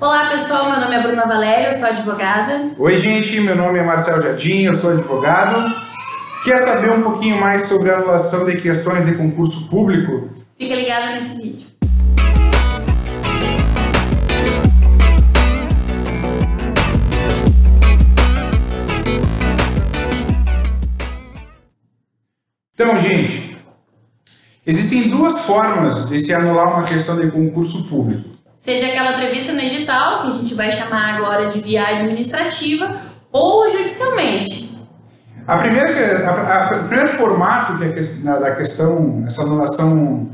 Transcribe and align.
Olá 0.00 0.30
pessoal, 0.30 0.70
meu 0.70 0.80
nome 0.80 0.94
é 0.94 1.02
Bruna 1.02 1.26
Valéria, 1.26 1.66
eu 1.66 1.74
sou 1.74 1.86
advogada. 1.86 2.70
Oi 2.78 2.96
gente, 2.96 3.38
meu 3.38 3.54
nome 3.54 3.80
é 3.80 3.82
Marcelo 3.82 4.22
Jardim, 4.22 4.62
eu 4.62 4.72
sou 4.72 4.92
advogado. 4.92 5.62
Quer 6.42 6.56
saber 6.56 6.90
um 6.90 7.02
pouquinho 7.02 7.38
mais 7.38 7.66
sobre 7.66 7.90
a 7.90 7.96
anulação 7.96 8.46
de 8.46 8.56
questões 8.56 9.04
de 9.04 9.14
concurso 9.14 9.68
público? 9.68 10.30
Fica 10.56 10.74
ligado 10.74 11.12
nesse 11.12 11.36
vídeo. 11.36 11.66
Então, 22.72 22.96
gente, 22.96 23.54
existem 24.66 25.10
duas 25.10 25.42
formas 25.42 26.08
de 26.08 26.18
se 26.18 26.32
anular 26.32 26.68
uma 26.68 26.84
questão 26.84 27.20
de 27.20 27.30
concurso 27.30 27.86
público. 27.86 28.39
Seja 28.60 28.88
aquela 28.88 29.14
prevista 29.14 29.52
no 29.52 29.58
edital, 29.58 30.20
que 30.20 30.26
a 30.26 30.30
gente 30.30 30.52
vai 30.52 30.70
chamar 30.70 31.14
agora 31.14 31.48
de 31.48 31.62
via 31.62 31.88
administrativa, 31.88 32.94
ou 33.32 33.70
judicialmente. 33.70 34.78
A 35.46 35.56
primeira, 35.56 36.28
a, 36.28 36.74
a, 36.74 36.80
o 36.80 36.84
primeiro 36.84 37.08
formato 37.16 37.78
que 37.78 37.84
é 37.84 38.38
da 38.38 38.54
questão, 38.54 39.24
essa 39.26 39.44
anulação 39.44 40.30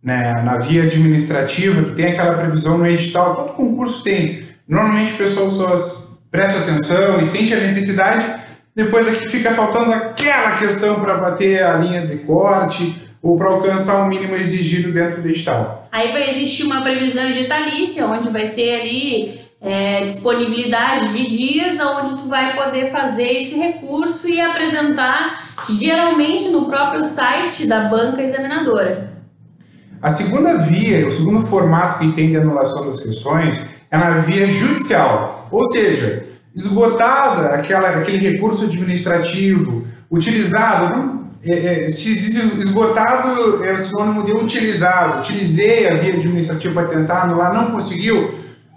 né, 0.00 0.40
na 0.44 0.56
via 0.58 0.84
administrativa, 0.84 1.82
que 1.82 1.94
tem 1.94 2.12
aquela 2.12 2.38
previsão 2.38 2.78
no 2.78 2.86
edital, 2.86 3.34
todo 3.34 3.54
concurso 3.54 4.04
tem. 4.04 4.46
Normalmente 4.68 5.14
o 5.14 5.18
pessoal 5.18 5.50
só 5.50 5.76
presta 6.30 6.60
atenção 6.60 7.20
e 7.20 7.26
sente 7.26 7.54
a 7.54 7.60
necessidade 7.60 8.24
depois 8.74 9.06
aqui 9.08 9.28
fica 9.28 9.52
faltando 9.52 9.92
aquela 9.92 10.58
questão 10.58 11.00
para 11.00 11.16
bater 11.16 11.64
a 11.64 11.76
linha 11.76 12.06
de 12.06 12.18
corte 12.18 13.04
ou 13.24 13.38
para 13.38 13.50
alcançar 13.50 14.04
o 14.04 14.08
mínimo 14.08 14.36
exigido 14.36 14.92
dentro 14.92 15.22
do 15.22 15.28
edital. 15.28 15.88
Aí 15.90 16.12
vai 16.12 16.28
existir 16.28 16.64
uma 16.64 16.82
previsão 16.82 17.24
editalícia, 17.24 18.06
onde 18.06 18.28
vai 18.28 18.50
ter 18.50 18.82
ali 18.82 19.40
é, 19.62 20.04
disponibilidade 20.04 21.10
de 21.16 21.26
dias 21.26 21.80
onde 21.80 22.10
tu 22.10 22.28
vai 22.28 22.54
poder 22.54 22.90
fazer 22.90 23.38
esse 23.38 23.58
recurso 23.58 24.28
e 24.28 24.38
apresentar 24.38 25.42
geralmente 25.70 26.50
no 26.50 26.66
próprio 26.66 27.02
site 27.02 27.66
da 27.66 27.84
banca 27.84 28.22
examinadora. 28.22 29.14
A 30.02 30.10
segunda 30.10 30.58
via, 30.58 31.08
o 31.08 31.12
segundo 31.12 31.46
formato 31.46 32.00
que 32.00 32.12
tem 32.12 32.28
de 32.28 32.36
anulação 32.36 32.86
das 32.86 33.00
questões 33.00 33.64
é 33.90 33.96
na 33.96 34.18
via 34.18 34.46
judicial, 34.46 35.48
ou 35.50 35.66
seja, 35.72 36.26
esgotada 36.54 37.54
aquela, 37.54 37.88
aquele 37.88 38.18
recurso 38.18 38.64
administrativo 38.64 39.86
utilizado, 40.14 41.24
é, 41.44 41.86
é, 41.86 41.88
se 41.90 42.12
esgotado 42.58 43.64
é 43.64 43.72
o 43.72 43.78
sinônimo 43.78 44.22
de 44.22 44.32
utilizado, 44.32 45.18
utilizei 45.18 45.88
a 45.88 45.94
via 45.94 46.14
administrativa 46.14 46.82
para 46.82 46.96
tentar 46.96 47.22
anular, 47.22 47.52
não 47.52 47.72
conseguiu, 47.72 48.32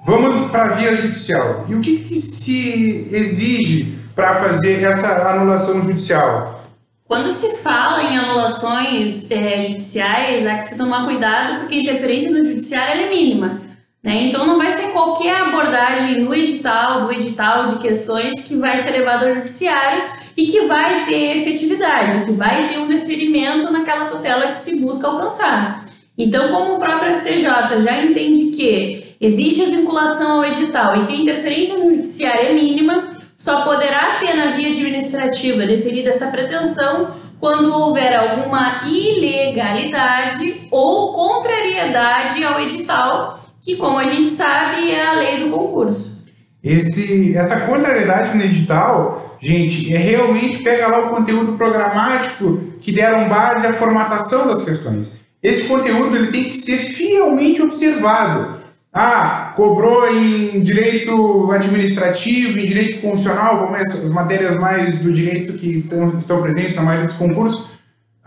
vamos 0.06 0.50
para 0.52 0.66
a 0.66 0.70
via 0.70 0.94
judicial. 0.96 1.66
E 1.70 1.76
o 1.76 1.80
que, 1.80 2.00
que 2.00 2.16
se 2.16 3.08
exige 3.12 4.00
para 4.16 4.36
fazer 4.36 4.84
essa 4.84 5.30
anulação 5.30 5.82
judicial? 5.82 6.66
Quando 7.06 7.32
se 7.32 7.58
fala 7.58 8.04
em 8.04 8.18
anulações 8.18 9.32
é, 9.32 9.62
judiciais, 9.62 10.46
há 10.46 10.58
que 10.58 10.66
se 10.66 10.78
tomar 10.78 11.06
cuidado 11.06 11.60
porque 11.60 11.76
a 11.76 11.82
interferência 11.82 12.32
no 12.32 12.44
judiciário 12.44 13.04
é 13.04 13.10
mínima. 13.10 13.62
Né? 14.04 14.24
Então 14.24 14.46
não 14.46 14.58
vai 14.58 14.72
ser 14.72 14.90
qualquer 14.92 15.42
abordagem 15.42 16.22
no 16.22 16.34
edital, 16.34 17.06
do 17.06 17.14
edital 17.14 17.66
de 17.68 17.76
questões 17.78 18.34
que 18.46 18.58
vai 18.58 18.78
ser 18.78 18.92
levado 18.92 19.24
ao 19.24 19.36
judiciário 19.36 20.04
e 20.38 20.46
que 20.46 20.62
vai 20.62 21.04
ter 21.04 21.38
efetividade, 21.38 22.26
que 22.26 22.32
vai 22.32 22.68
ter 22.68 22.78
um 22.78 22.88
deferimento 22.88 23.72
naquela 23.72 24.06
tutela 24.06 24.48
que 24.48 24.60
se 24.60 24.80
busca 24.80 25.08
alcançar. 25.08 25.84
Então, 26.16 26.50
como 26.50 26.76
o 26.76 26.80
próprio 26.80 27.14
STJ 27.14 27.80
já 27.80 28.02
entende 28.02 28.56
que 28.56 29.16
existe 29.20 29.64
a 29.64 29.66
vinculação 29.66 30.38
ao 30.38 30.46
edital 30.46 31.02
e 31.02 31.08
que 31.08 31.14
a 31.14 31.18
interferência 31.18 31.78
no 31.78 31.94
judiciário 31.94 32.50
é 32.50 32.54
mínima, 32.54 33.18
só 33.36 33.62
poderá 33.62 34.18
ter 34.20 34.36
na 34.36 34.48
via 34.56 34.70
administrativa 34.70 35.66
deferida 35.66 36.12
essa 36.12 36.28
pretensão 36.28 37.12
quando 37.40 37.72
houver 37.72 38.16
alguma 38.16 38.84
ilegalidade 38.84 40.67
ou 40.72 41.14
contrariedade 41.14 42.44
ao 42.44 42.60
edital 42.60 43.40
que, 43.61 43.76
como 43.76 43.98
a 43.98 44.08
gente 44.08 44.32
sabe, 44.32 44.92
é 44.92 45.06
a 45.06 45.14
lei 45.14 45.38
do 45.44 45.50
concurso. 45.52 46.26
Esse, 46.67 47.36
essa 47.38 47.61
contrariedade 47.61 48.36
no 48.36 48.44
edital, 48.44 49.38
gente, 49.42 49.94
é 49.94 49.98
realmente 49.98 50.64
pega 50.64 50.88
lá 50.88 51.00
o 51.00 51.10
conteúdo 51.10 51.54
programático 51.54 52.58
que 52.82 52.92
deram 52.92 53.28
base 53.30 53.66
à 53.66 53.73
formatação 53.73 54.48
das 54.48 54.66
questões. 54.66 55.17
Esse 55.42 55.67
conteúdo 55.67 56.16
ele 56.16 56.28
tem 56.28 56.45
que 56.45 56.58
ser 56.58 56.78
fielmente 56.78 57.61
observado. 57.61 58.58
Ah, 58.92 59.54
cobrou 59.55 60.11
em 60.11 60.61
direito 60.61 61.52
administrativo, 61.52 62.58
em 62.58 62.66
direito 62.66 63.02
constitucional, 63.02 63.60
como 63.60 63.76
as 63.76 64.10
matérias 64.10 64.55
mais 64.58 64.98
do 64.98 65.11
direito 65.11 65.54
que 65.54 65.86
estão 66.17 66.42
presentes 66.42 66.76
na 66.76 66.82
maioria 66.82 67.08
dos 67.08 67.16
concursos 67.16 67.78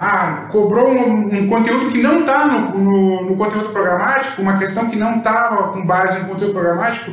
ah, 0.01 0.49
cobrou 0.51 0.91
um, 0.91 1.27
um 1.27 1.47
conteúdo 1.47 1.91
que 1.91 1.99
não 1.99 2.21
está 2.21 2.47
no, 2.47 2.79
no, 2.79 3.25
no, 3.27 3.37
conteúdo 3.37 3.69
programático, 3.69 4.41
uma 4.41 4.59
questão 4.59 4.89
que 4.89 4.97
não 4.97 5.19
estava 5.19 5.75
com 5.75 5.87
base 5.87 6.21
no 6.21 6.29
conteúdo 6.29 6.55
programático, 6.55 7.13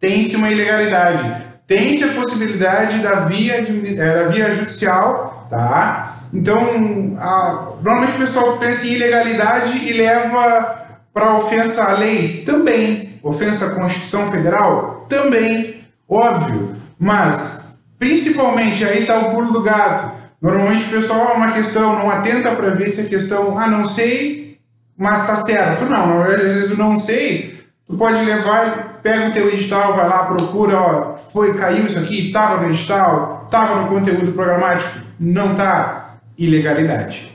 tem-se 0.00 0.36
uma 0.36 0.50
ilegalidade. 0.50 1.46
Tem-se 1.66 2.04
a 2.04 2.08
possibilidade 2.08 2.98
da 3.00 3.26
via, 3.26 3.56
é, 3.56 4.14
da 4.14 4.28
via 4.28 4.50
judicial, 4.50 5.46
tá? 5.50 6.22
Então, 6.32 7.16
a, 7.18 7.72
normalmente 7.82 8.16
o 8.16 8.26
pessoal 8.26 8.56
pensa 8.58 8.86
em 8.86 8.94
ilegalidade 8.94 9.78
e 9.78 9.92
leva 9.92 10.86
para 11.12 11.34
ofensa 11.34 11.84
à 11.84 11.92
lei 11.92 12.42
também. 12.44 13.18
Ofensa 13.22 13.66
à 13.66 13.70
Constituição 13.70 14.30
Federal 14.30 15.06
também, 15.08 15.84
óbvio. 16.08 16.76
Mas, 16.98 17.78
principalmente, 17.98 18.84
aí 18.84 19.00
está 19.00 19.18
o 19.18 19.30
pulo 19.30 19.52
do 19.52 19.62
gato 19.62 20.18
Normalmente 20.40 20.84
o 20.84 20.90
pessoal, 20.90 21.34
uma 21.34 21.52
questão, 21.52 21.98
não 21.98 22.10
atenta 22.10 22.52
para 22.52 22.70
ver 22.70 22.88
se 22.90 23.02
a 23.02 23.08
questão, 23.08 23.58
ah, 23.58 23.66
não 23.66 23.84
sei, 23.84 24.58
mas 24.96 25.20
está 25.20 25.36
certo. 25.36 25.84
Não, 25.86 26.22
às 26.22 26.40
vezes 26.40 26.70
eu 26.70 26.76
não 26.76 26.98
sei, 26.98 27.57
tu 27.88 27.96
pode 27.96 28.22
levar, 28.22 29.00
pega 29.02 29.28
o 29.28 29.32
teu 29.32 29.48
edital, 29.48 29.96
vai 29.96 30.08
lá, 30.08 30.24
procura, 30.24 30.78
ó, 30.78 31.16
foi, 31.32 31.56
caiu 31.58 31.86
isso 31.86 31.98
aqui, 31.98 32.28
estava 32.28 32.62
no 32.62 32.70
edital, 32.70 33.44
estava 33.46 33.82
no 33.82 33.88
conteúdo 33.88 34.32
programático, 34.32 35.00
não 35.18 35.54
tá, 35.54 36.18
ilegalidade. 36.36 37.28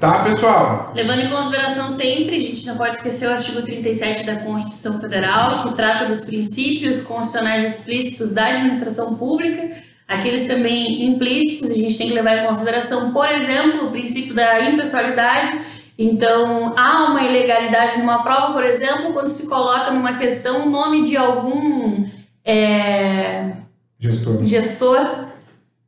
Tá, 0.00 0.24
pessoal? 0.24 0.92
Levando 0.96 1.20
em 1.20 1.30
consideração 1.30 1.88
sempre, 1.88 2.36
a 2.36 2.40
gente 2.40 2.66
não 2.66 2.76
pode 2.76 2.96
esquecer 2.96 3.28
o 3.28 3.32
artigo 3.34 3.62
37 3.62 4.26
da 4.26 4.34
Constituição 4.36 5.00
Federal, 5.00 5.62
que 5.62 5.74
trata 5.74 6.06
dos 6.06 6.22
princípios 6.22 7.02
constitucionais 7.02 7.64
explícitos 7.64 8.32
da 8.32 8.46
administração 8.46 9.14
pública, 9.14 9.76
aqueles 10.08 10.48
também 10.48 11.04
implícitos, 11.06 11.70
a 11.70 11.74
gente 11.74 11.96
tem 11.96 12.08
que 12.08 12.14
levar 12.14 12.38
em 12.38 12.46
consideração, 12.48 13.12
por 13.12 13.28
exemplo, 13.28 13.86
o 13.86 13.90
princípio 13.92 14.34
da 14.34 14.68
impessoalidade. 14.70 15.60
Então, 16.02 16.74
há 16.76 17.04
uma 17.04 17.22
ilegalidade 17.22 17.98
numa 17.98 18.22
prova, 18.22 18.52
por 18.52 18.64
exemplo, 18.64 19.12
quando 19.12 19.28
se 19.28 19.48
coloca 19.48 19.90
numa 19.90 20.18
questão 20.18 20.66
o 20.66 20.70
nome 20.70 21.04
de 21.04 21.16
algum 21.16 22.04
é, 22.44 23.52
gestor. 23.98 24.44
gestor. 24.44 25.26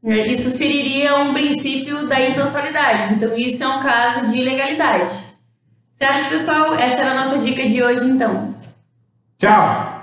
Né? 0.02 0.26
Isso 0.28 0.56
feriria 0.56 1.16
um 1.16 1.32
princípio 1.32 2.06
da 2.06 2.20
impessoalidade. 2.20 3.14
Então, 3.14 3.36
isso 3.36 3.64
é 3.64 3.68
um 3.68 3.82
caso 3.82 4.26
de 4.28 4.38
ilegalidade. 4.38 5.12
Certo, 5.94 6.28
pessoal? 6.28 6.74
Essa 6.74 6.96
era 6.96 7.10
a 7.12 7.24
nossa 7.24 7.38
dica 7.38 7.66
de 7.66 7.82
hoje, 7.82 8.04
então. 8.04 8.54
Tchau! 9.38 9.93